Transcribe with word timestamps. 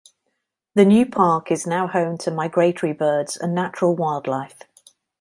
The 0.73 0.83
new 0.83 1.05
park 1.05 1.51
is 1.51 1.67
now 1.67 1.85
home 1.85 2.17
to 2.25 2.31
migratory 2.31 2.91
birds 2.91 3.37
and 3.37 3.53
natural 3.53 3.95
wildlife. 3.95 4.61